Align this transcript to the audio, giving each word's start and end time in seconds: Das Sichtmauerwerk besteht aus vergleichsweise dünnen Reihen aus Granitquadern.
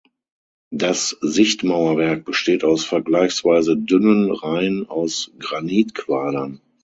Das 0.73 1.15
Sichtmauerwerk 1.21 2.25
besteht 2.25 2.63
aus 2.63 2.83
vergleichsweise 2.83 3.77
dünnen 3.77 4.31
Reihen 4.31 4.89
aus 4.89 5.29
Granitquadern. 5.37 6.59